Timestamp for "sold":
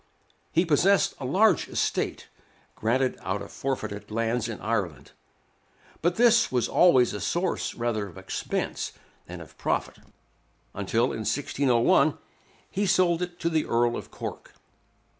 12.87-13.21